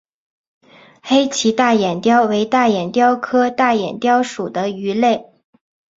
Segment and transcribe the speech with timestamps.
[1.03, 5.25] 黑鳍大眼鲷为大眼鲷科大眼鲷属的鱼类。